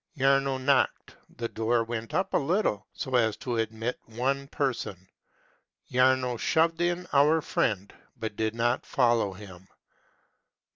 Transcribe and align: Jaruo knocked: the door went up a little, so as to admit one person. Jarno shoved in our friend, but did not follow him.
Jaruo 0.17 0.57
knocked: 0.57 1.15
the 1.29 1.47
door 1.47 1.83
went 1.83 2.11
up 2.11 2.33
a 2.33 2.37
little, 2.39 2.87
so 2.91 3.13
as 3.13 3.37
to 3.37 3.57
admit 3.57 3.99
one 4.07 4.47
person. 4.47 5.07
Jarno 5.91 6.37
shoved 6.39 6.81
in 6.81 7.05
our 7.13 7.39
friend, 7.39 7.93
but 8.17 8.35
did 8.35 8.55
not 8.55 8.83
follow 8.83 9.33
him. 9.33 9.67